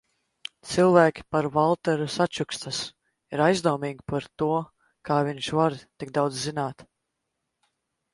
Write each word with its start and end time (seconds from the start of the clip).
Cilvēki 0.67 1.23
par 1.33 1.47
Valteru 1.57 2.07
sačukstas, 2.13 2.79
ir 3.37 3.43
aizdomīgi 3.47 4.05
par 4.13 4.25
to, 4.43 4.47
kā 5.11 5.19
viņš 5.29 5.51
var 5.59 5.77
tik 6.05 6.15
daudz 6.17 6.41
zināt. 6.47 6.83